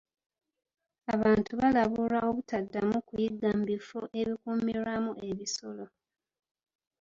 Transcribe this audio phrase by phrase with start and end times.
[1.13, 5.85] Abantu baalabulwa obutaddamu kuyigga mu bifo ebikuumibwamu ebisolo.